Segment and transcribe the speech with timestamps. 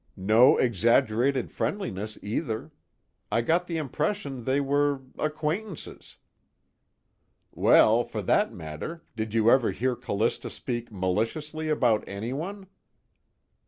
[0.17, 2.71] No exaggerated friendliness either.
[3.31, 6.17] I got the impression they were acquaintances."
[7.51, 12.65] "Well, for that matter, did you ever hear Callista speak maliciously about anyone?"